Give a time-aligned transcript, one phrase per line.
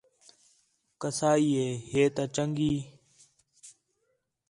[1.01, 2.73] کسائی ہے ہے تا چنڳی